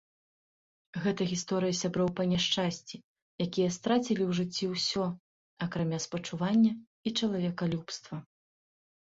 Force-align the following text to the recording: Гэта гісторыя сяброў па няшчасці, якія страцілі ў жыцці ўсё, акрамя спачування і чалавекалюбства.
Гэта 1.03 1.21
гісторыя 1.31 1.73
сяброў 1.81 2.09
па 2.19 2.23
няшчасці, 2.31 2.95
якія 3.47 3.69
страцілі 3.77 4.17
ў 4.17 4.31
жыцці 4.39 4.65
ўсё, 4.73 5.05
акрамя 5.67 5.99
спачування 6.09 6.73
і 6.75 7.09
чалавекалюбства. 7.19 8.15